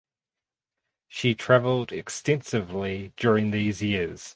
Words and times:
She 1.09 1.35
travelled 1.35 1.91
extensively 1.91 3.13
during 3.17 3.51
these 3.51 3.83
years. 3.83 4.29